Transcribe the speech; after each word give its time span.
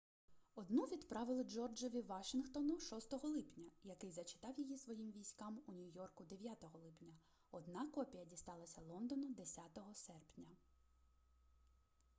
одну 0.55 0.83
відправили 0.85 1.43
джорджеві 1.43 2.01
вашінгтону 2.01 2.79
6 2.79 3.23
липня 3.23 3.71
який 3.83 4.11
зачитав 4.11 4.53
її 4.59 4.77
своїм 4.77 5.11
військам 5.11 5.59
у 5.67 5.71
нью-йорку 5.71 6.23
9 6.23 6.57
липня 6.63 7.13
одна 7.51 7.87
копія 7.87 8.25
дісталася 8.25 8.81
лондону 8.81 9.27
10 9.29 9.77
серпня 9.93 10.47